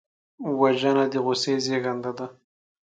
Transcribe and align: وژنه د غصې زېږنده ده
وژنه 0.59 1.05
د 1.11 1.13
غصې 1.25 1.53
زېږنده 1.65 2.11
ده 2.17 2.27